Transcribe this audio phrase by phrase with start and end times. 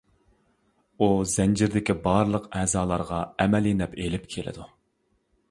[1.03, 4.69] ئۇ زەنجىردىكى بارلىق ئەزالارغا ئەمەلىي نەپ ئېلىپ كېلىدۇ.